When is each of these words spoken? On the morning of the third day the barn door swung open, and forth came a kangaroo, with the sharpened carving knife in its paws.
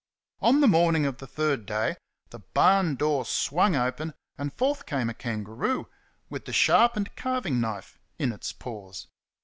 On 0.39 0.61
the 0.61 0.67
morning 0.67 1.05
of 1.05 1.17
the 1.19 1.27
third 1.27 1.67
day 1.67 1.95
the 2.31 2.39
barn 2.39 2.95
door 2.95 3.23
swung 3.23 3.75
open, 3.75 4.15
and 4.35 4.51
forth 4.51 4.87
came 4.87 5.11
a 5.11 5.13
kangaroo, 5.13 5.89
with 6.27 6.45
the 6.45 6.53
sharpened 6.53 7.15
carving 7.15 7.61
knife 7.61 7.99
in 8.17 8.31
its 8.33 8.51
paws. 8.51 9.05